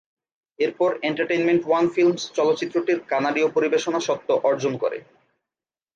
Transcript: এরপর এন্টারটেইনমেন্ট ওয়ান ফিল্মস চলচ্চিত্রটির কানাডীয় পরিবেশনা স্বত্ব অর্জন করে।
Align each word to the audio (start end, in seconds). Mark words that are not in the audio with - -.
এরপর 0.59 0.89
এন্টারটেইনমেন্ট 1.03 1.61
ওয়ান 1.65 1.85
ফিল্মস 1.93 2.21
চলচ্চিত্রটির 2.37 2.99
কানাডীয় 3.11 3.47
পরিবেশনা 3.51 3.99
স্বত্ব 3.99 4.29
অর্জন 4.43 4.73
করে। 4.83 4.97